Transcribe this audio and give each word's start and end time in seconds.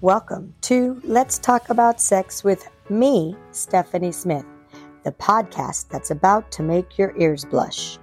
Welcome 0.00 0.54
to 0.60 1.00
Let's 1.02 1.40
Talk 1.40 1.70
About 1.70 2.00
Sex 2.00 2.44
with 2.44 2.68
me, 2.88 3.34
Stephanie 3.50 4.12
Smith, 4.12 4.44
the 5.02 5.10
podcast 5.10 5.88
that's 5.88 6.12
about 6.12 6.52
to 6.52 6.62
make 6.62 6.96
your 6.96 7.12
ears 7.18 7.44
blush. 7.44 7.98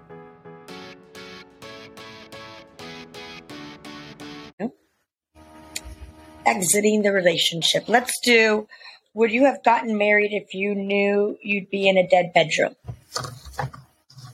Exiting 6.45 7.03
the 7.03 7.13
relationship. 7.13 7.88
Let's 7.88 8.12
do 8.25 8.67
Would 9.14 9.31
you 9.31 9.45
have 9.45 9.64
gotten 9.64 9.98
married 9.98 10.34
if 10.34 10.53
you 10.53 10.75
knew 10.75 11.38
you'd 11.41 11.70
be 11.70 11.88
in 11.88 11.98
a 11.98 12.05
dead 12.05 12.34
bedroom? 12.34 12.75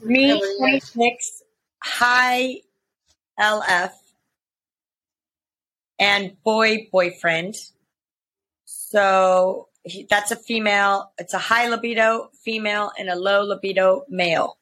Me, 0.02 0.42
26, 0.58 1.42
high 1.78 2.56
LF 3.38 3.92
and 6.02 6.36
boy 6.42 6.88
boyfriend. 6.90 7.54
So 8.64 9.68
he, 9.84 10.04
that's 10.10 10.32
a 10.32 10.36
female. 10.36 11.12
It's 11.16 11.32
a 11.32 11.38
high 11.38 11.68
libido 11.68 12.30
female 12.44 12.90
and 12.98 13.08
a 13.08 13.14
low 13.14 13.44
libido 13.44 14.04
male. 14.08 14.58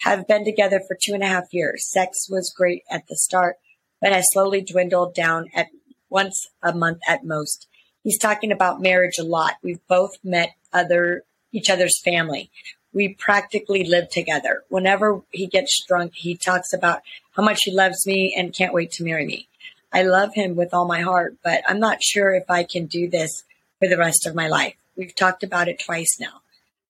Have 0.00 0.26
been 0.26 0.44
together 0.44 0.80
for 0.88 0.96
two 1.00 1.12
and 1.12 1.22
a 1.22 1.26
half 1.26 1.52
years. 1.52 1.90
Sex 1.90 2.28
was 2.30 2.52
great 2.54 2.82
at 2.90 3.06
the 3.08 3.16
start, 3.16 3.56
but 4.00 4.12
has 4.12 4.24
slowly 4.32 4.62
dwindled 4.62 5.14
down 5.14 5.50
at 5.54 5.68
once 6.08 6.48
a 6.62 6.74
month 6.74 7.00
at 7.06 7.24
most. 7.24 7.66
He's 8.02 8.18
talking 8.18 8.50
about 8.50 8.80
marriage 8.80 9.18
a 9.18 9.24
lot. 9.24 9.54
We've 9.62 9.86
both 9.86 10.16
met 10.24 10.54
other 10.72 11.24
each 11.52 11.70
other's 11.70 12.00
family. 12.02 12.50
We 12.92 13.14
practically 13.14 13.84
live 13.84 14.08
together. 14.08 14.64
Whenever 14.68 15.22
he 15.30 15.46
gets 15.46 15.84
drunk, 15.86 16.12
he 16.14 16.36
talks 16.36 16.72
about 16.72 17.02
how 17.36 17.42
much 17.42 17.60
he 17.64 17.70
loves 17.70 18.06
me 18.06 18.34
and 18.36 18.54
can't 18.54 18.72
wait 18.72 18.92
to 18.92 19.04
marry 19.04 19.26
me. 19.26 19.48
I 19.94 20.02
love 20.02 20.34
him 20.34 20.56
with 20.56 20.74
all 20.74 20.86
my 20.86 21.02
heart, 21.02 21.36
but 21.44 21.62
I'm 21.68 21.78
not 21.78 22.02
sure 22.02 22.34
if 22.34 22.50
I 22.50 22.64
can 22.64 22.86
do 22.86 23.08
this 23.08 23.44
for 23.78 23.86
the 23.86 23.96
rest 23.96 24.26
of 24.26 24.34
my 24.34 24.48
life. 24.48 24.74
We've 24.96 25.14
talked 25.14 25.44
about 25.44 25.68
it 25.68 25.80
twice 25.84 26.18
now. 26.18 26.42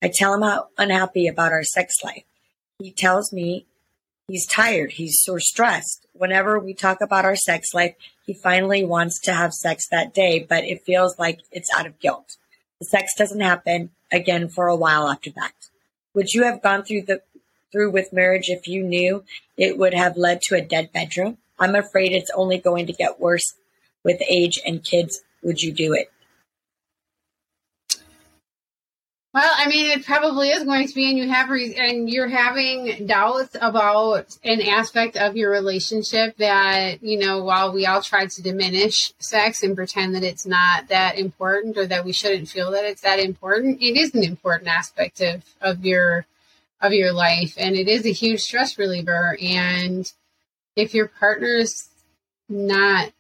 I 0.03 0.11
tell 0.13 0.33
him 0.33 0.41
how 0.41 0.69
unhappy 0.79 1.29
about 1.29 1.53
our 1.53 1.65
sex 1.65 1.97
life. 2.03 2.25
He 2.79 2.91
tells 2.91 3.31
me 3.31 3.67
he's 4.27 4.47
tired. 4.47 4.93
He's 4.93 5.19
so 5.21 5.37
stressed. 5.37 6.07
Whenever 6.15 6.59
we 6.59 6.73
talk 6.73 7.03
about 7.03 7.27
our 7.27 7.37
sex 7.37 7.75
life, 7.75 7.95
he 8.25 8.33
finally 8.33 8.83
wants 8.85 9.21
to 9.21 9.35
have 9.35 9.53
sex 9.53 9.87
that 9.91 10.15
day, 10.15 10.39
but 10.39 10.65
it 10.65 10.85
feels 10.87 11.19
like 11.19 11.41
it's 11.53 11.71
out 11.77 11.87
of 11.87 12.01
guilt. 12.01 12.37
The 12.81 12.87
sex 12.87 13.13
doesn't 13.17 13.41
happen 13.41 13.91
again 14.11 14.49
for 14.49 14.67
a 14.67 14.77
while 14.77 15.09
after 15.09 15.31
that. 15.33 15.53
Would 16.15 16.33
you 16.33 16.45
have 16.45 16.63
gone 16.63 16.85
through 16.85 17.03
the 17.03 17.21
through 17.71 17.91
with 17.91 18.15
marriage 18.15 18.49
if 18.49 18.67
you 18.67 18.83
knew 18.83 19.25
it 19.59 19.77
would 19.77 19.93
have 19.93 20.17
led 20.17 20.41
to 20.43 20.55
a 20.55 20.63
dead 20.63 20.91
bedroom? 20.93 21.37
I'm 21.59 21.75
afraid 21.75 22.13
it's 22.13 22.31
only 22.35 22.59
going 22.59 22.87
to 22.87 22.93
get 22.93 23.21
worse 23.21 23.55
with 24.05 24.21
age 24.29 24.61
and 24.67 24.83
kids. 24.83 25.21
Would 25.43 25.63
you 25.63 25.73
do 25.73 25.93
it? 25.93 26.11
Well, 29.35 29.53
I 29.53 29.67
mean, 29.67 29.91
it 29.91 30.07
probably 30.07 30.51
is 30.51 30.63
going 30.63 30.87
to 30.87 30.95
be, 30.95 31.11
and 31.11 31.19
you 31.19 31.29
have, 31.29 31.51
re- 31.51 31.75
and 31.75 32.09
you're 32.09 32.29
having 32.29 33.05
doubts 33.07 33.57
about 33.61 34.27
an 34.45 34.63
aspect 34.63 35.17
of 35.17 35.37
your 35.37 35.51
relationship 35.51 36.37
that, 36.37 37.03
you 37.03 37.19
know, 37.19 37.43
while 37.43 37.73
we 37.73 37.85
all 37.85 38.01
try 38.01 38.27
to 38.27 38.43
diminish 38.43 39.13
sex 39.19 39.65
and 39.65 39.75
pretend 39.75 40.15
that 40.15 40.23
it's 40.23 40.47
not 40.47 40.87
that 40.87 41.19
important 41.19 41.77
or 41.77 41.85
that 41.85 42.05
we 42.05 42.13
shouldn't 42.13 42.49
feel 42.49 42.71
that 42.71 42.85
it's 42.85 43.01
that 43.01 43.19
important, 43.19 43.83
it 43.83 43.97
is 43.97 44.15
an 44.15 44.23
important 44.23 44.69
aspect 44.69 45.21
of, 45.21 45.43
of 45.61 45.85
your, 45.85 46.27
of 46.81 46.93
your 46.93 47.13
life. 47.13 47.55
And 47.57 47.75
it 47.75 47.89
is 47.89 48.07
a 48.07 48.13
huge 48.13 48.41
stress 48.41 48.79
reliever. 48.79 49.37
And, 49.43 50.11
if 50.77 50.95
your 50.95 51.09
partner's 51.09 51.89
not 52.49 53.13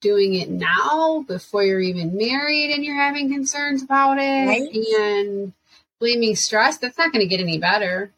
doing 0.00 0.34
it 0.34 0.50
now 0.50 1.24
before 1.26 1.64
you're 1.64 1.80
even 1.80 2.16
married 2.16 2.70
and 2.70 2.84
you're 2.84 3.00
having 3.00 3.32
concerns 3.32 3.82
about 3.82 4.18
it 4.18 4.46
right. 4.46 4.74
and 5.00 5.52
blaming 5.98 6.36
stress, 6.36 6.78
that's 6.78 6.98
not 6.98 7.12
going 7.12 7.26
to 7.26 7.28
get 7.28 7.40
any 7.40 7.58
better. 7.58 8.12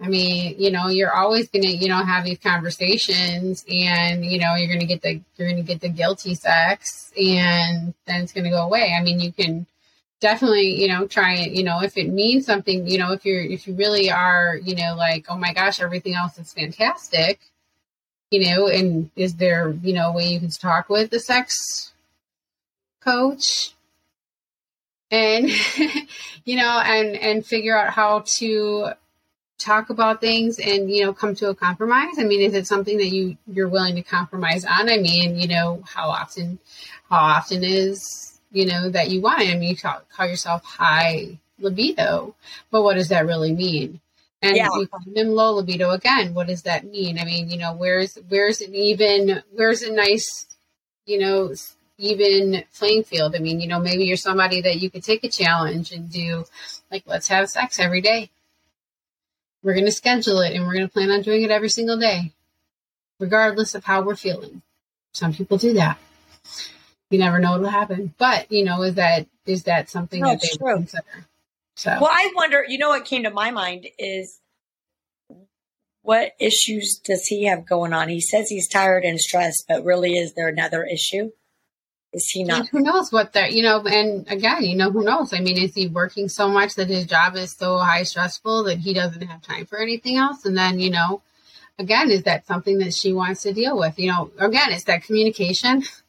I 0.00 0.08
mean, 0.08 0.56
you 0.58 0.72
know, 0.72 0.88
you're 0.88 1.14
always 1.14 1.48
going 1.48 1.62
to, 1.62 1.68
you 1.68 1.88
know, 1.88 2.04
have 2.04 2.24
these 2.24 2.40
conversations 2.40 3.64
and, 3.68 4.24
you 4.24 4.40
know, 4.40 4.56
you're 4.56 4.66
going 4.66 4.80
to 4.80 4.86
get 4.86 5.02
the, 5.02 5.20
you're 5.36 5.48
going 5.48 5.62
to 5.64 5.66
get 5.66 5.80
the 5.80 5.88
guilty 5.88 6.34
sex 6.34 7.12
and 7.16 7.94
then 8.04 8.22
it's 8.22 8.32
going 8.32 8.44
to 8.44 8.50
go 8.50 8.64
away. 8.64 8.94
I 8.98 9.02
mean, 9.02 9.20
you 9.20 9.32
can 9.32 9.66
definitely, 10.20 10.80
you 10.80 10.88
know, 10.88 11.06
try 11.06 11.34
it, 11.34 11.52
you 11.52 11.64
know, 11.64 11.82
if 11.82 11.96
it 11.96 12.08
means 12.08 12.46
something, 12.46 12.86
you 12.86 12.98
know, 12.98 13.12
if 13.12 13.24
you're, 13.24 13.42
if 13.42 13.66
you 13.66 13.74
really 13.74 14.10
are, 14.10 14.56
you 14.62 14.74
know, 14.74 14.94
like, 14.96 15.26
oh 15.28 15.36
my 15.36 15.52
gosh, 15.52 15.80
everything 15.80 16.14
else 16.14 16.38
is 16.38 16.52
fantastic, 16.52 17.40
you 18.30 18.48
know, 18.48 18.68
and 18.68 19.10
is 19.16 19.34
there, 19.34 19.70
you 19.82 19.92
know, 19.92 20.10
a 20.10 20.12
way 20.12 20.26
you 20.26 20.40
can 20.40 20.50
talk 20.50 20.88
with 20.88 21.10
the 21.10 21.20
sex 21.20 21.92
coach 23.00 23.74
and, 25.10 25.50
you 26.44 26.56
know, 26.56 26.80
and, 26.84 27.16
and 27.16 27.46
figure 27.46 27.76
out 27.76 27.92
how 27.92 28.24
to 28.38 28.90
talk 29.58 29.90
about 29.90 30.20
things 30.20 30.58
and, 30.58 30.90
you 30.90 31.04
know, 31.04 31.12
come 31.12 31.34
to 31.34 31.48
a 31.48 31.54
compromise? 31.54 32.18
I 32.18 32.24
mean, 32.24 32.40
is 32.40 32.54
it 32.54 32.66
something 32.66 32.98
that 32.98 33.08
you, 33.08 33.36
you're 33.46 33.68
willing 33.68 33.94
to 33.96 34.02
compromise 34.02 34.64
on? 34.64 34.88
I 34.88 34.98
mean, 34.98 35.36
you 35.38 35.48
know, 35.48 35.82
how 35.86 36.08
often, 36.08 36.58
how 37.08 37.18
often 37.18 37.62
is, 37.62 38.33
you 38.54 38.66
know, 38.66 38.88
that 38.88 39.10
you 39.10 39.20
want. 39.20 39.40
I 39.40 39.54
mean, 39.56 39.70
you 39.70 39.76
call, 39.76 40.00
call 40.10 40.26
yourself 40.26 40.64
high 40.64 41.38
libido, 41.58 42.34
but 42.70 42.82
what 42.82 42.94
does 42.94 43.08
that 43.08 43.26
really 43.26 43.52
mean? 43.52 44.00
And 44.40 44.56
yeah. 44.56 44.68
you 44.74 44.86
call 44.86 45.00
them 45.06 45.28
low 45.30 45.54
libido 45.54 45.90
again. 45.90 46.34
What 46.34 46.46
does 46.46 46.62
that 46.62 46.84
mean? 46.84 47.18
I 47.18 47.24
mean, 47.24 47.50
you 47.50 47.58
know, 47.58 47.74
where's 47.74 48.16
where's 48.28 48.60
an 48.60 48.74
even 48.74 49.42
where's 49.54 49.82
a 49.82 49.92
nice, 49.92 50.46
you 51.04 51.18
know, 51.18 51.52
even 51.98 52.62
playing 52.78 53.04
field? 53.04 53.34
I 53.34 53.38
mean, 53.38 53.60
you 53.60 53.66
know, 53.66 53.80
maybe 53.80 54.04
you're 54.04 54.16
somebody 54.16 54.60
that 54.60 54.80
you 54.80 54.90
could 54.90 55.02
take 55.02 55.24
a 55.24 55.28
challenge 55.28 55.92
and 55.92 56.10
do 56.10 56.44
like 56.92 57.04
let's 57.06 57.28
have 57.28 57.48
sex 57.48 57.80
every 57.80 58.02
day. 58.02 58.30
We're 59.62 59.74
going 59.74 59.86
to 59.86 59.92
schedule 59.92 60.40
it 60.40 60.54
and 60.54 60.66
we're 60.66 60.74
going 60.74 60.86
to 60.86 60.92
plan 60.92 61.10
on 61.10 61.22
doing 61.22 61.42
it 61.42 61.50
every 61.50 61.70
single 61.70 61.98
day, 61.98 62.32
regardless 63.18 63.74
of 63.74 63.84
how 63.84 64.02
we're 64.02 64.14
feeling. 64.14 64.60
Some 65.12 65.32
people 65.32 65.56
do 65.56 65.72
that 65.72 65.98
you 67.10 67.18
never 67.18 67.38
know 67.38 67.52
what'll 67.52 67.68
happen. 67.68 68.14
But 68.18 68.50
you 68.50 68.64
know, 68.64 68.82
is 68.82 68.94
that 68.94 69.26
is 69.46 69.64
that 69.64 69.90
something 69.90 70.20
no, 70.20 70.30
that 70.30 70.40
they 70.42 70.56
true. 70.56 70.76
consider? 70.76 71.04
So, 71.76 71.90
well, 72.00 72.10
I 72.10 72.32
wonder. 72.34 72.64
You 72.66 72.78
know, 72.78 72.90
what 72.90 73.04
came 73.04 73.24
to 73.24 73.30
my 73.30 73.50
mind 73.50 73.86
is 73.98 74.40
what 76.02 76.32
issues 76.38 77.00
does 77.02 77.26
he 77.26 77.46
have 77.46 77.66
going 77.66 77.92
on? 77.92 78.08
He 78.08 78.20
says 78.20 78.48
he's 78.48 78.68
tired 78.68 79.04
and 79.04 79.18
stressed, 79.18 79.64
but 79.68 79.84
really, 79.84 80.12
is 80.12 80.34
there 80.34 80.48
another 80.48 80.84
issue? 80.84 81.30
Is 82.12 82.28
he 82.30 82.44
not? 82.44 82.60
And 82.60 82.68
who 82.68 82.80
knows 82.80 83.10
what 83.10 83.32
that 83.32 83.52
you 83.52 83.62
know? 83.62 83.80
And 83.80 84.30
again, 84.30 84.64
you 84.64 84.76
know, 84.76 84.90
who 84.90 85.02
knows? 85.02 85.32
I 85.32 85.40
mean, 85.40 85.58
is 85.58 85.74
he 85.74 85.88
working 85.88 86.28
so 86.28 86.48
much 86.48 86.74
that 86.74 86.88
his 86.88 87.06
job 87.06 87.36
is 87.36 87.52
so 87.52 87.78
high 87.78 88.04
stressful 88.04 88.64
that 88.64 88.78
he 88.78 88.94
doesn't 88.94 89.26
have 89.26 89.42
time 89.42 89.66
for 89.66 89.78
anything 89.78 90.16
else? 90.16 90.44
And 90.44 90.56
then 90.56 90.78
you 90.78 90.90
know, 90.90 91.22
again, 91.78 92.10
is 92.10 92.22
that 92.22 92.46
something 92.46 92.78
that 92.78 92.94
she 92.94 93.12
wants 93.12 93.42
to 93.42 93.52
deal 93.52 93.76
with? 93.76 93.98
You 93.98 94.12
know, 94.12 94.30
again, 94.38 94.72
it's 94.72 94.84
that 94.84 95.04
communication 95.04 95.82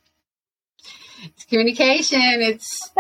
it's 1.26 1.46
communication. 1.46 2.20
It's 2.22 2.92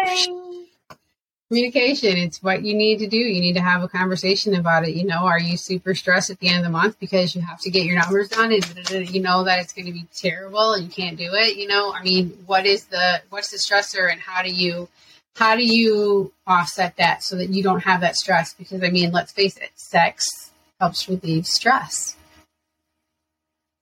communication. 1.50 2.18
It's 2.18 2.42
what 2.42 2.63
you 2.63 2.74
need 2.74 3.00
to 3.00 3.07
do. 3.07 3.18
You 3.18 3.39
need 3.39 3.54
to 3.54 3.62
have 3.62 3.83
a 3.83 3.88
conversation 3.88 4.56
about 4.56 4.88
it. 4.88 4.95
You 4.95 5.06
know, 5.06 5.25
are 5.25 5.39
you 5.39 5.57
super 5.57 5.94
stressed 5.94 6.30
at 6.30 6.39
the 6.39 6.48
end 6.48 6.57
of 6.57 6.63
the 6.63 6.72
month 6.72 7.00
because 7.00 7.36
you 7.36 7.42
have 7.42 7.60
to 7.62 7.69
get 7.69 7.86
your 7.86 8.00
numbers 8.00 8.30
done 8.30 8.51
and 8.51 9.10
you 9.10 9.22
know 9.22 9.44
that 9.44 9.60
it's 9.60 9.74
going 9.74 9.86
to 9.86 9.92
be 9.92 10.07
terrible 10.13 10.74
and 10.74 10.83
you 10.83 10.89
can't 10.89 11.18
do 11.18 11.30
it? 11.33 11.57
You 11.57 11.68
know, 11.68 11.94
I 11.94 12.04
mean, 12.04 12.38
what 12.45 12.66
is 12.66 12.86
the 12.86 13.22
what's 13.30 13.51
the 13.51 13.57
stressor 13.57 14.12
and 14.12 14.19
how 14.19 14.42
do 14.42 14.50
you 14.51 14.89
how 15.36 15.56
do 15.56 15.63
you 15.63 16.31
offset 16.48 16.98
that 16.98 17.24
so 17.24 17.36
that 17.36 17.50
you 17.50 17.62
don't 17.62 17.81
have 17.81 18.01
that 18.01 18.16
stress? 18.16 18.54
Because 18.54 18.83
I 18.83 18.89
mean, 18.89 19.12
let's 19.12 19.31
face 19.31 19.57
it, 19.57 19.72
sex 19.75 20.51
helps 20.80 21.07
relieve 21.07 21.45
stress. 21.45 22.16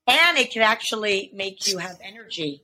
And 0.06 0.38
it 0.38 0.52
can 0.52 0.64
actually 0.64 1.32
make 1.34 1.66
you 1.68 1.78
have 1.78 1.98
energy 2.04 2.62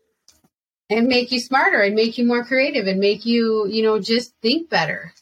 and 0.89 1.07
make 1.07 1.31
you 1.31 1.39
smarter 1.39 1.81
and 1.81 1.95
make 1.95 2.18
you 2.18 2.25
more 2.25 2.44
creative 2.44 2.88
and 2.88 3.00
make 3.00 3.25
you, 3.25 3.68
you 3.68 3.83
know, 3.83 4.00
just 4.00 4.33
think 4.41 4.69
better. 4.69 5.13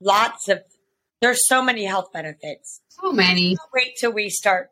Lots 0.00 0.48
of, 0.48 0.62
there's 1.20 1.46
so 1.46 1.62
many 1.62 1.84
health 1.84 2.12
benefits. 2.12 2.80
So 2.88 3.12
many. 3.12 3.56
Wait 3.74 3.96
till 3.98 4.12
we 4.12 4.30
start 4.30 4.70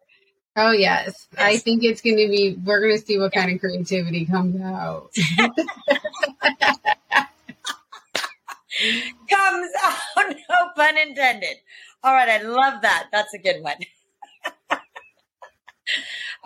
Oh 0.57 0.71
yes. 0.71 1.07
yes. 1.07 1.27
I 1.37 1.57
think 1.57 1.83
it's 1.83 2.01
going 2.01 2.17
to 2.17 2.29
be. 2.29 2.57
We're 2.65 2.81
going 2.81 2.97
to 2.97 3.05
see 3.05 3.19
what 3.19 3.33
kind 3.33 3.53
of 3.53 3.59
creativity 3.59 4.25
comes 4.25 4.61
out. 4.63 5.11
comes 9.31 9.71
out, 9.83 9.99
no 10.29 10.71
pun 10.77 10.99
intended. 10.99 11.57
All 12.03 12.13
right, 12.13 12.29
I 12.29 12.43
love 12.43 12.83
that. 12.83 13.09
That's 13.13 13.35
a 13.35 13.39
good 13.39 13.63
one. 13.63 13.77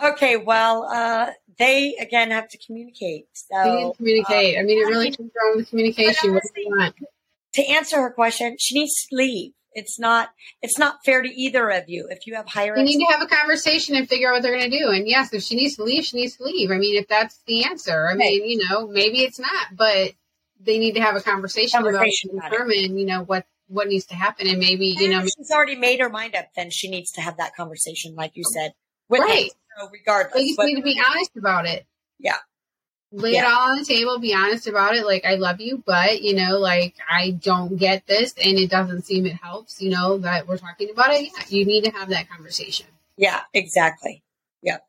Okay, 0.02 0.36
well, 0.36 0.84
uh, 0.84 1.30
they 1.58 1.94
again 2.00 2.30
have 2.30 2.48
to 2.48 2.58
communicate. 2.58 3.26
So 3.34 3.62
they 3.62 3.76
need 3.76 3.90
to 3.90 3.96
communicate. 3.96 4.56
Um, 4.56 4.60
I 4.60 4.64
mean, 4.64 4.78
it 4.78 4.88
really 4.88 5.10
comes 5.10 5.30
down 5.32 5.56
with 5.56 5.68
communication. 5.68 6.30
Honestly, 6.30 6.66
to 7.54 7.66
answer 7.66 8.00
her 8.00 8.10
question, 8.10 8.56
she 8.58 8.80
needs 8.80 9.06
to 9.08 9.16
leave. 9.16 9.52
It's 9.72 9.98
not. 9.98 10.30
It's 10.62 10.78
not 10.78 10.98
fair 11.04 11.22
to 11.22 11.28
either 11.28 11.70
of 11.70 11.84
you. 11.88 12.08
If 12.10 12.26
you 12.26 12.34
have 12.34 12.48
higher, 12.48 12.76
you 12.76 12.84
need 12.84 12.98
to 12.98 13.12
have 13.12 13.22
a 13.22 13.26
conversation 13.26 13.96
and 13.96 14.08
figure 14.08 14.28
out 14.28 14.34
what 14.34 14.42
they're 14.42 14.56
going 14.56 14.70
to 14.70 14.78
do. 14.78 14.90
And 14.90 15.06
yes, 15.06 15.32
if 15.32 15.42
she 15.42 15.56
needs 15.56 15.76
to 15.76 15.84
leave, 15.84 16.04
she 16.04 16.16
needs 16.16 16.36
to 16.36 16.44
leave. 16.44 16.70
I 16.70 16.78
mean, 16.78 16.96
if 16.96 17.06
that's 17.08 17.40
the 17.46 17.64
answer, 17.64 18.08
I 18.10 18.14
mean, 18.14 18.44
you 18.44 18.66
know, 18.68 18.88
maybe 18.88 19.18
it's 19.22 19.38
not, 19.38 19.76
but 19.76 20.12
they 20.60 20.78
need 20.78 20.92
to 20.92 21.00
have 21.00 21.16
a 21.16 21.20
conversation, 21.20 21.82
conversation 21.82 22.30
about, 22.30 22.48
about 22.48 22.50
determine, 22.50 22.98
you 22.98 23.06
know, 23.06 23.22
what 23.22 23.46
what 23.68 23.86
needs 23.86 24.06
to 24.06 24.14
happen, 24.14 24.48
and 24.48 24.58
maybe 24.58 24.96
you 24.98 25.10
know, 25.10 25.20
she's 25.22 25.50
already 25.50 25.76
made 25.76 26.00
her 26.00 26.08
mind 26.08 26.34
up. 26.34 26.46
Then 26.56 26.70
she 26.70 26.88
needs 26.88 27.12
to 27.12 27.20
have 27.20 27.36
that 27.36 27.54
conversation, 27.54 28.14
like 28.14 28.32
you 28.34 28.42
said, 28.44 28.72
with 29.08 29.20
right. 29.20 29.44
Him, 29.44 29.50
so 29.78 29.88
regardless, 29.90 30.42
you 30.42 30.56
just 30.56 30.66
need 30.66 30.76
to 30.76 30.82
be 30.82 31.00
honest 31.06 31.36
about 31.36 31.66
it. 31.66 31.86
Yeah, 32.18 32.34
lay 33.12 33.32
yeah. 33.32 33.44
it 33.44 33.46
all 33.46 33.70
on 33.70 33.78
the 33.78 33.84
table 33.84 34.18
be 34.18 34.34
honest 34.34 34.66
about 34.66 34.94
it 34.94 35.06
like 35.06 35.24
i 35.24 35.34
love 35.34 35.60
you 35.60 35.82
but 35.86 36.20
you 36.20 36.34
know 36.34 36.58
like 36.58 36.94
i 37.10 37.30
don't 37.30 37.76
get 37.76 38.06
this 38.06 38.34
and 38.42 38.58
it 38.58 38.70
doesn't 38.70 39.02
seem 39.02 39.24
it 39.24 39.34
helps 39.34 39.80
you 39.80 39.90
know 39.90 40.18
that 40.18 40.46
we're 40.46 40.58
talking 40.58 40.90
about 40.90 41.10
it. 41.12 41.22
Yeah 41.22 41.44
you 41.48 41.64
need 41.64 41.84
to 41.84 41.90
have 41.90 42.10
that 42.10 42.28
conversation. 42.28 42.86
Yeah 43.16 43.40
exactly. 43.54 44.22
Yep. 44.62 44.84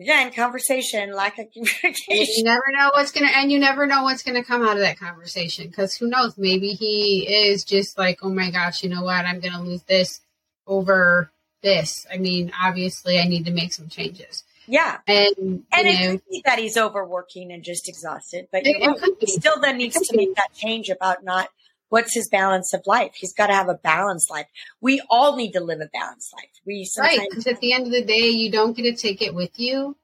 Again 0.00 0.32
conversation 0.32 1.12
lack 1.12 1.38
of 1.38 1.50
communication. 1.52 2.26
you 2.36 2.44
never 2.44 2.64
know 2.76 2.90
what's 2.94 3.12
gonna 3.12 3.30
and 3.34 3.50
you 3.50 3.58
never 3.58 3.86
know 3.86 4.02
what's 4.02 4.22
gonna 4.22 4.44
come 4.44 4.62
out 4.62 4.76
of 4.76 4.82
that 4.82 4.98
conversation 4.98 5.68
because 5.68 5.94
who 5.94 6.08
knows 6.08 6.36
maybe 6.36 6.68
he 6.70 7.26
is 7.26 7.64
just 7.64 7.96
like 7.96 8.18
oh 8.22 8.28
my 8.28 8.50
gosh 8.50 8.82
you 8.82 8.90
know 8.90 9.02
what? 9.02 9.24
I'm 9.24 9.40
gonna 9.40 9.62
lose 9.62 9.82
this 9.84 10.20
over 10.66 11.30
this 11.62 12.06
i 12.12 12.16
mean 12.16 12.52
obviously 12.62 13.18
i 13.18 13.24
need 13.24 13.44
to 13.44 13.52
make 13.52 13.72
some 13.72 13.88
changes 13.88 14.44
yeah. 14.70 14.98
And, 15.08 15.64
and 15.72 15.88
it 15.88 16.00
know, 16.00 16.10
could 16.12 16.22
be 16.30 16.42
that 16.44 16.60
he's 16.60 16.76
overworking 16.76 17.50
and 17.50 17.64
just 17.64 17.88
exhausted, 17.88 18.46
but 18.52 18.62
he 18.64 19.26
still 19.26 19.60
then 19.60 19.78
needs 19.78 19.96
to 19.96 20.16
make 20.16 20.32
that 20.36 20.50
change 20.54 20.90
about 20.90 21.24
not 21.24 21.48
what's 21.88 22.14
his 22.14 22.28
balance 22.28 22.72
of 22.72 22.82
life. 22.86 23.12
He's 23.14 23.34
got 23.34 23.48
to 23.48 23.52
have 23.52 23.68
a 23.68 23.74
balanced 23.74 24.30
life. 24.30 24.46
We 24.80 25.02
all 25.10 25.36
need 25.36 25.52
to 25.52 25.60
live 25.60 25.80
a 25.80 25.90
balanced 25.92 26.32
life. 26.32 26.50
We 26.64 26.88
right 26.98 27.26
because 27.28 27.46
at 27.48 27.60
the 27.60 27.72
end 27.72 27.86
of 27.86 27.92
the 27.92 28.04
day, 28.04 28.28
you 28.28 28.50
don't 28.50 28.76
get 28.76 28.84
to 28.84 28.94
take 28.94 29.20
it 29.20 29.34
with 29.34 29.58
you, 29.58 29.96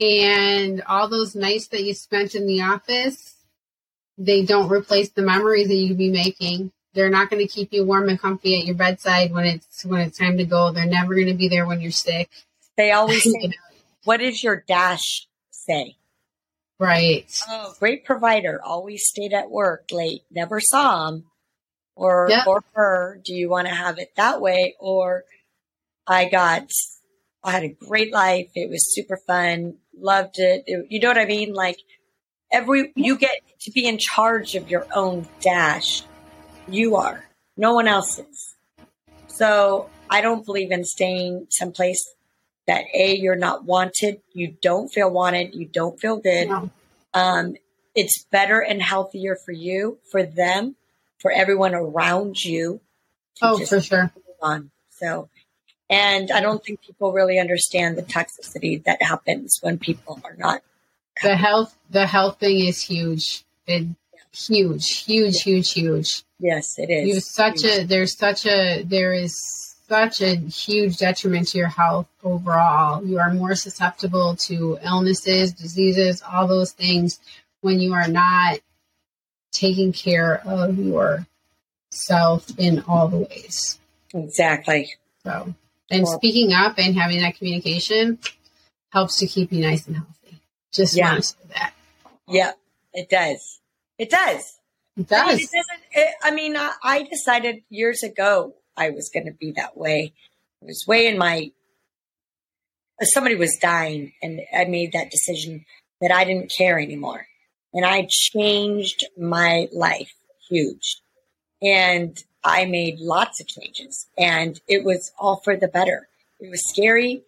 and 0.00 0.82
all 0.82 1.08
those 1.08 1.34
nights 1.34 1.68
that 1.68 1.82
you 1.82 1.94
spent 1.94 2.34
in 2.34 2.46
the 2.46 2.60
office, 2.60 3.34
they 4.18 4.44
don't 4.44 4.70
replace 4.70 5.10
the 5.10 5.22
memories 5.22 5.68
that 5.68 5.74
you 5.74 5.88
could 5.88 5.98
be 5.98 6.10
making. 6.10 6.72
They're 6.94 7.10
not 7.10 7.28
going 7.28 7.44
to 7.44 7.52
keep 7.52 7.72
you 7.72 7.84
warm 7.84 8.08
and 8.08 8.18
comfy 8.18 8.60
at 8.60 8.66
your 8.66 8.76
bedside 8.76 9.32
when 9.32 9.44
it's 9.44 9.84
when 9.84 10.00
it's 10.00 10.18
time 10.18 10.38
to 10.38 10.44
go. 10.44 10.72
They're 10.72 10.86
never 10.86 11.14
going 11.14 11.26
to 11.26 11.34
be 11.34 11.48
there 11.48 11.66
when 11.66 11.80
you're 11.80 11.90
sick. 11.90 12.30
They 12.76 12.92
always 12.92 13.22
say, 13.32 13.52
what 14.04 14.18
does 14.18 14.42
your 14.42 14.64
dash 14.66 15.26
say? 15.50 15.96
Right. 16.78 17.26
Oh, 17.48 17.74
great 17.78 18.04
provider. 18.04 18.60
Always 18.62 19.04
stayed 19.06 19.32
at 19.32 19.50
work 19.50 19.88
late. 19.92 20.22
Never 20.30 20.60
saw 20.60 21.08
him. 21.08 21.24
Or 21.96 22.26
yep. 22.28 22.46
or 22.46 22.64
her. 22.72 23.20
Do 23.24 23.34
you 23.34 23.48
want 23.48 23.68
to 23.68 23.74
have 23.74 23.98
it 23.98 24.10
that 24.16 24.40
way? 24.40 24.74
Or 24.80 25.24
I 26.06 26.28
got. 26.28 26.68
I 27.42 27.52
had 27.52 27.62
a 27.62 27.68
great 27.68 28.12
life. 28.12 28.50
It 28.54 28.70
was 28.70 28.94
super 28.94 29.18
fun. 29.26 29.76
Loved 29.96 30.38
it. 30.38 30.64
it 30.66 30.86
you 30.90 30.98
know 30.98 31.08
what 31.08 31.18
I 31.18 31.26
mean? 31.26 31.52
Like 31.52 31.78
every 32.50 32.92
you 32.96 33.16
get 33.18 33.42
to 33.60 33.70
be 33.70 33.86
in 33.86 33.98
charge 33.98 34.54
of 34.54 34.70
your 34.70 34.86
own 34.94 35.28
dash. 35.40 36.02
You 36.68 36.96
are. 36.96 37.24
No 37.56 37.74
one 37.74 37.88
else 37.88 38.18
is. 38.18 38.54
So 39.28 39.88
I 40.10 40.20
don't 40.20 40.44
believe 40.44 40.70
in 40.70 40.84
staying 40.84 41.46
someplace 41.50 42.02
that 42.66 42.84
A, 42.94 43.16
you're 43.16 43.36
not 43.36 43.64
wanted, 43.64 44.20
you 44.32 44.56
don't 44.62 44.88
feel 44.88 45.10
wanted, 45.10 45.54
you 45.54 45.66
don't 45.66 46.00
feel 46.00 46.16
good. 46.16 46.48
No. 46.48 46.70
Um, 47.12 47.56
it's 47.94 48.24
better 48.30 48.60
and 48.60 48.82
healthier 48.82 49.36
for 49.44 49.52
you, 49.52 49.98
for 50.10 50.22
them, 50.22 50.76
for 51.20 51.30
everyone 51.30 51.74
around 51.74 52.42
you. 52.42 52.80
Oh, 53.42 53.64
for 53.64 53.80
sure. 53.80 54.12
On. 54.40 54.70
So, 54.90 55.28
and 55.88 56.30
I 56.30 56.40
don't 56.40 56.62
think 56.64 56.80
people 56.80 57.12
really 57.12 57.38
understand 57.38 57.96
the 57.96 58.02
toxicity 58.02 58.82
that 58.84 59.02
happens 59.02 59.58
when 59.60 59.78
people 59.78 60.20
are 60.24 60.36
not. 60.36 60.62
Happy. 61.16 61.32
The 61.32 61.36
health, 61.36 61.76
the 61.90 62.06
health 62.06 62.40
thing 62.40 62.66
is 62.66 62.82
huge. 62.82 63.44
It, 63.66 63.86
huge, 64.34 65.04
huge, 65.04 65.42
huge, 65.42 65.72
huge. 65.72 66.24
Yes, 66.44 66.78
it 66.78 66.90
is. 66.90 67.08
You 67.08 67.20
such 67.20 67.64
a 67.64 67.84
there's 67.84 68.18
such 68.18 68.44
a 68.44 68.82
there 68.82 69.14
is 69.14 69.34
such 69.88 70.20
a 70.20 70.36
huge 70.36 70.98
detriment 70.98 71.48
to 71.48 71.58
your 71.58 71.68
health 71.68 72.06
overall. 72.22 73.02
You 73.02 73.18
are 73.18 73.32
more 73.32 73.54
susceptible 73.54 74.36
to 74.36 74.78
illnesses, 74.84 75.54
diseases, 75.54 76.22
all 76.22 76.46
those 76.46 76.72
things 76.72 77.18
when 77.62 77.80
you 77.80 77.94
are 77.94 78.08
not 78.08 78.60
taking 79.52 79.94
care 79.94 80.42
of 80.46 80.76
yourself 80.78 82.46
in 82.58 82.84
all 82.86 83.08
the 83.08 83.20
ways. 83.20 83.78
Exactly. 84.12 84.92
So, 85.22 85.54
and 85.90 86.02
well, 86.02 86.12
speaking 86.12 86.52
up 86.52 86.74
and 86.76 86.94
having 86.94 87.22
that 87.22 87.38
communication 87.38 88.18
helps 88.90 89.18
to 89.20 89.26
keep 89.26 89.50
you 89.50 89.62
nice 89.62 89.86
and 89.86 89.96
healthy. 89.96 90.40
Just 90.74 90.94
yeah. 90.94 91.12
want 91.12 91.22
to 91.22 91.26
say 91.26 91.38
that. 91.54 91.72
Yeah, 92.28 92.52
it 92.92 93.08
does. 93.08 93.60
It 93.96 94.10
does. 94.10 94.58
It 94.96 95.08
does. 95.08 95.20
I 95.20 95.32
mean, 95.32 95.40
it 95.40 95.50
doesn't. 95.50 95.84
It, 95.92 96.14
I 96.22 96.30
mean, 96.30 96.56
I, 96.56 96.72
I 96.82 97.02
decided 97.02 97.62
years 97.68 98.02
ago 98.02 98.54
I 98.76 98.90
was 98.90 99.10
going 99.12 99.26
to 99.26 99.32
be 99.32 99.52
that 99.52 99.76
way. 99.76 100.12
It 100.62 100.66
was 100.66 100.84
way 100.86 101.06
in 101.06 101.18
my, 101.18 101.50
somebody 103.02 103.34
was 103.34 103.58
dying 103.60 104.12
and 104.22 104.40
I 104.56 104.64
made 104.64 104.92
that 104.92 105.10
decision 105.10 105.64
that 106.00 106.12
I 106.12 106.24
didn't 106.24 106.52
care 106.56 106.78
anymore. 106.78 107.26
And 107.72 107.84
I 107.84 108.06
changed 108.08 109.04
my 109.18 109.68
life 109.72 110.12
huge. 110.48 111.00
And 111.60 112.16
I 112.44 112.66
made 112.66 112.98
lots 112.98 113.40
of 113.40 113.48
changes 113.48 114.06
and 114.18 114.60
it 114.68 114.84
was 114.84 115.12
all 115.18 115.40
for 115.42 115.56
the 115.56 115.68
better. 115.68 116.08
It 116.40 116.50
was 116.50 116.68
scary, 116.68 117.22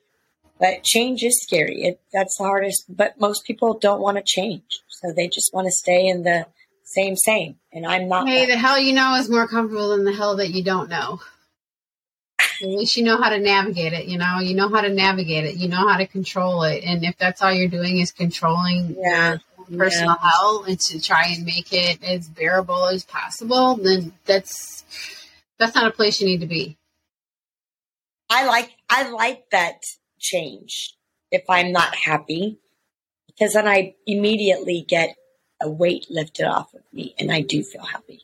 but 0.61 0.85
change 0.85 1.23
is 1.23 1.41
scary. 1.43 1.83
It, 1.85 2.01
that's 2.13 2.37
the 2.37 2.45
hardest, 2.45 2.85
but 2.89 3.19
most 3.21 3.45
people 3.45 3.75
don't 3.75 4.01
want 4.01 4.19
to 4.19 4.23
change. 4.25 4.81
So 4.89 5.13
they 5.13 5.29
just 5.29 5.53
want 5.53 5.67
to 5.67 5.73
stay 5.73 6.07
in 6.07 6.23
the 6.23 6.47
same, 6.87 7.17
same. 7.17 7.57
And 7.73 7.85
I'm 7.85 8.09
not. 8.09 8.29
Hey, 8.29 8.47
the 8.47 8.57
hell 8.57 8.79
you 8.79 8.93
know 8.93 9.17
is 9.17 9.29
more 9.29 9.49
comfortable 9.49 9.89
than 9.89 10.05
the 10.05 10.13
hell 10.13 10.37
that 10.37 10.51
you 10.51 10.63
don't 10.63 10.89
know. 10.89 11.21
At 12.63 12.69
least 12.69 12.97
you 12.97 13.05
know 13.05 13.21
how 13.21 13.29
to 13.29 13.39
navigate 13.39 13.93
it. 13.93 14.07
You 14.07 14.19
know, 14.19 14.39
you 14.41 14.55
know 14.55 14.69
how 14.69 14.81
to 14.81 14.89
navigate 14.89 15.45
it. 15.45 15.57
You 15.57 15.69
know 15.69 15.89
how 15.89 15.99
to 15.99 16.07
control 16.07 16.63
it. 16.63 16.85
And 16.85 17.05
if 17.05 17.19
that's 17.19 17.43
all 17.43 17.53
you're 17.53 17.69
doing 17.69 17.99
is 17.99 18.13
controlling 18.13 18.97
yeah. 18.99 19.39
your 19.69 19.79
personal 19.79 20.17
yeah. 20.23 20.31
health 20.31 20.69
and 20.69 20.81
to 20.81 21.01
try 21.01 21.25
and 21.37 21.45
make 21.45 21.73
it 21.73 22.03
as 22.05 22.29
bearable 22.29 22.87
as 22.87 23.05
possible, 23.05 23.77
then 23.77 24.13
that's 24.25 24.85
that's 25.59 25.75
not 25.75 25.89
a 25.89 25.91
place 25.91 26.21
you 26.21 26.27
need 26.29 26.41
to 26.41 26.47
be. 26.47 26.79
I 28.31 28.47
like 28.47 28.71
I 28.89 29.11
like 29.11 29.51
that 29.51 29.83
change 30.21 30.95
if 31.33 31.43
I'm 31.51 31.73
not 31.73 31.97
happy 31.97 32.61
because 33.27 33.55
then 33.55 33.67
I 33.67 33.95
immediately 34.07 34.85
get 34.89 35.17
a 35.61 35.69
weight 35.71 36.07
lifted 36.11 36.47
off 36.47 36.75
of 36.75 36.83
me 36.93 37.15
and 37.19 37.33
I 37.33 37.41
do 37.41 37.63
feel 37.63 37.85
happy. 37.85 38.23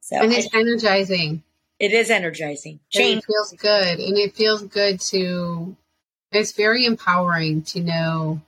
So 0.00 0.16
and 0.16 0.32
it's 0.32 0.48
I, 0.54 0.60
energizing. 0.60 1.42
It 1.78 1.92
is 1.92 2.10
energizing. 2.10 2.80
Change. 2.90 3.18
it 3.18 3.24
feels 3.24 3.52
good. 3.52 3.98
And 3.98 4.16
it 4.16 4.34
feels 4.34 4.62
good 4.62 5.00
to, 5.00 5.76
it's 6.30 6.52
very 6.52 6.84
empowering 6.84 7.62
to 7.62 7.80
know 7.80 8.40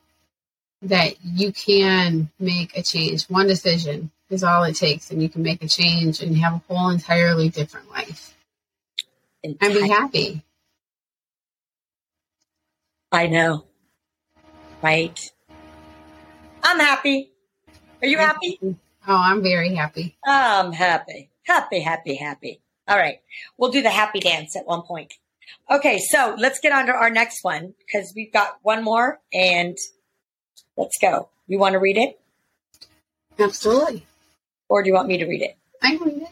that 0.82 1.16
you 1.24 1.52
can 1.52 2.30
make 2.38 2.76
a 2.76 2.82
change. 2.82 3.24
One 3.24 3.46
decision 3.46 4.10
is 4.30 4.44
all 4.44 4.64
it 4.64 4.74
takes, 4.74 5.10
and 5.10 5.22
you 5.22 5.28
can 5.28 5.42
make 5.42 5.62
a 5.62 5.68
change 5.68 6.20
and 6.20 6.36
have 6.38 6.54
a 6.54 6.62
whole 6.68 6.90
entirely 6.90 7.48
different 7.48 7.90
life 7.90 8.34
and 9.42 9.58
be 9.58 9.88
happy. 9.88 10.42
I 13.12 13.26
know. 13.26 13.64
Right. 14.82 15.30
I'm 16.62 16.80
happy. 16.80 17.33
Are 18.04 18.06
you 18.06 18.18
happy? 18.18 18.58
Oh, 18.62 18.76
I'm 19.08 19.42
very 19.42 19.74
happy. 19.74 20.14
I'm 20.26 20.72
happy. 20.72 21.30
Happy, 21.44 21.80
happy, 21.80 22.16
happy. 22.16 22.60
All 22.86 22.98
right. 22.98 23.20
We'll 23.56 23.70
do 23.70 23.80
the 23.80 23.88
happy 23.88 24.20
dance 24.20 24.54
at 24.56 24.66
one 24.66 24.82
point. 24.82 25.14
Okay. 25.70 25.98
So 26.10 26.36
let's 26.38 26.60
get 26.60 26.72
on 26.72 26.84
to 26.84 26.92
our 26.92 27.08
next 27.08 27.42
one 27.42 27.72
because 27.78 28.12
we've 28.14 28.30
got 28.30 28.58
one 28.60 28.84
more 28.84 29.20
and 29.32 29.74
let's 30.76 30.98
go. 31.00 31.30
You 31.46 31.58
want 31.58 31.72
to 31.72 31.78
read 31.78 31.96
it? 31.96 32.20
Absolutely. 33.38 34.04
Or 34.68 34.82
do 34.82 34.88
you 34.88 34.94
want 34.94 35.08
me 35.08 35.16
to 35.16 35.24
read 35.24 35.40
it? 35.40 35.56
I 35.82 35.96
can 35.96 36.06
read 36.06 36.22
it. 36.24 36.28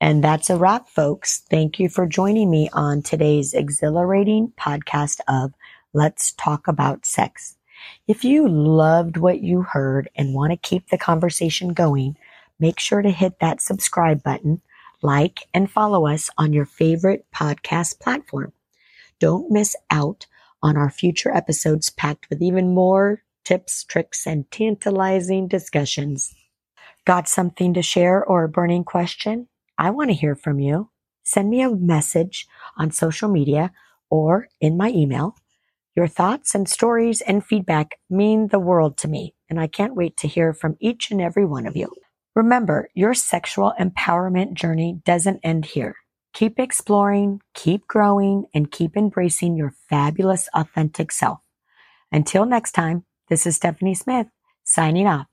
And 0.00 0.24
that's 0.24 0.48
a 0.48 0.56
wrap, 0.56 0.88
folks. 0.88 1.42
Thank 1.50 1.78
you 1.78 1.90
for 1.90 2.06
joining 2.06 2.50
me 2.50 2.70
on 2.72 3.02
today's 3.02 3.52
exhilarating 3.52 4.54
podcast 4.58 5.20
of 5.28 5.52
Let's 5.92 6.32
talk 6.32 6.66
about 6.66 7.04
sex. 7.04 7.56
If 8.06 8.24
you 8.24 8.48
loved 8.48 9.16
what 9.16 9.42
you 9.42 9.62
heard 9.62 10.08
and 10.14 10.34
want 10.34 10.52
to 10.52 10.56
keep 10.56 10.88
the 10.88 10.98
conversation 10.98 11.72
going, 11.72 12.16
make 12.58 12.78
sure 12.78 13.02
to 13.02 13.10
hit 13.10 13.40
that 13.40 13.60
subscribe 13.60 14.22
button, 14.22 14.60
like, 15.02 15.40
and 15.52 15.70
follow 15.70 16.06
us 16.06 16.30
on 16.38 16.52
your 16.52 16.66
favorite 16.66 17.26
podcast 17.34 18.00
platform. 18.00 18.52
Don't 19.20 19.50
miss 19.50 19.76
out 19.90 20.26
on 20.62 20.76
our 20.76 20.90
future 20.90 21.30
episodes 21.30 21.90
packed 21.90 22.28
with 22.30 22.42
even 22.42 22.74
more 22.74 23.22
tips, 23.44 23.84
tricks, 23.84 24.26
and 24.26 24.50
tantalizing 24.50 25.46
discussions. 25.46 26.34
Got 27.04 27.28
something 27.28 27.74
to 27.74 27.82
share 27.82 28.24
or 28.24 28.44
a 28.44 28.48
burning 28.48 28.84
question? 28.84 29.48
I 29.76 29.90
want 29.90 30.10
to 30.10 30.16
hear 30.16 30.34
from 30.34 30.58
you. 30.58 30.90
Send 31.22 31.50
me 31.50 31.60
a 31.60 31.70
message 31.70 32.46
on 32.76 32.90
social 32.90 33.28
media 33.28 33.72
or 34.10 34.48
in 34.60 34.76
my 34.76 34.88
email. 34.90 35.36
Your 35.96 36.08
thoughts 36.08 36.56
and 36.56 36.68
stories 36.68 37.20
and 37.20 37.44
feedback 37.44 38.00
mean 38.10 38.48
the 38.48 38.58
world 38.58 38.96
to 38.98 39.08
me, 39.08 39.34
and 39.48 39.60
I 39.60 39.68
can't 39.68 39.94
wait 39.94 40.16
to 40.18 40.28
hear 40.28 40.52
from 40.52 40.76
each 40.80 41.12
and 41.12 41.20
every 41.20 41.44
one 41.44 41.66
of 41.66 41.76
you. 41.76 41.88
Remember, 42.34 42.88
your 42.94 43.14
sexual 43.14 43.72
empowerment 43.78 44.54
journey 44.54 45.00
doesn't 45.04 45.38
end 45.44 45.66
here. 45.66 45.94
Keep 46.32 46.58
exploring, 46.58 47.40
keep 47.54 47.86
growing, 47.86 48.46
and 48.52 48.72
keep 48.72 48.96
embracing 48.96 49.56
your 49.56 49.72
fabulous, 49.88 50.48
authentic 50.52 51.12
self. 51.12 51.38
Until 52.10 52.44
next 52.44 52.72
time, 52.72 53.04
this 53.28 53.46
is 53.46 53.54
Stephanie 53.54 53.94
Smith 53.94 54.26
signing 54.64 55.06
off. 55.06 55.26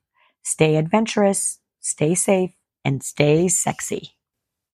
Stay 0.43 0.75
adventurous, 0.75 1.59
stay 1.79 2.13
safe, 2.13 2.51
and 2.85 3.01
stay 3.01 3.47
sexy. 3.47 4.11